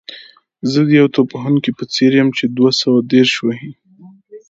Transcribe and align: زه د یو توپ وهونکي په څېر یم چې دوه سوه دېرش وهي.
زه 0.71 0.79
د 0.89 0.91
یو 1.01 1.07
توپ 1.15 1.29
وهونکي 1.31 1.71
په 1.77 1.83
څېر 1.93 2.11
یم 2.19 2.29
چې 2.37 2.45
دوه 2.47 2.71
سوه 2.81 2.99
دېرش 3.13 3.33
وهي. 3.41 3.71